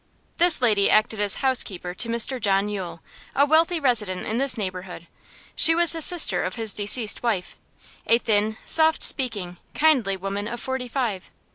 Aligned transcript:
This 0.39 0.63
lady 0.63 0.89
acted 0.89 1.21
as 1.21 1.35
housekeeper 1.45 1.93
to 1.93 2.09
Mr 2.09 2.41
John 2.41 2.69
Yule, 2.69 3.01
a 3.35 3.45
wealthy 3.45 3.79
resident 3.79 4.25
in 4.25 4.39
this 4.39 4.57
neighbourhood; 4.57 5.05
she 5.55 5.75
was 5.75 5.91
the 5.91 6.01
sister 6.01 6.43
of 6.43 6.55
his 6.55 6.73
deceased 6.73 7.21
wife 7.21 7.55
a 8.07 8.17
thin, 8.17 8.57
soft 8.65 9.03
speaking, 9.03 9.57
kindly 9.75 10.17
woman 10.17 10.47
of 10.47 10.59
forty 10.59 10.87
five. 10.87 11.29